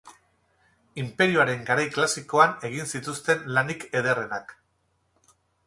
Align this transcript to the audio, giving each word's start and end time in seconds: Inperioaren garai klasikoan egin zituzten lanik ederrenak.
Inperioaren 1.03 1.61
garai 1.67 1.83
klasikoan 1.99 2.57
egin 2.71 2.89
zituzten 2.95 3.47
lanik 3.59 3.87
ederrenak. 4.03 4.59